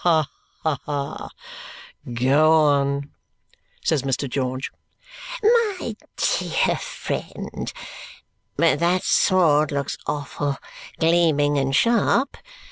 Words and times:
"Ha 0.03 0.27
ha! 0.63 1.29
Go 2.11 2.53
on!" 2.53 3.11
says 3.85 4.01
Mr. 4.01 4.27
George. 4.27 4.71
"My 5.43 5.95
dear 6.17 6.75
friend! 6.77 7.71
But 8.57 8.79
that 8.79 9.03
sword 9.03 9.71
looks 9.71 9.99
awful 10.07 10.57
gleaming 10.99 11.59
and 11.59 11.75
sharp. 11.75 12.35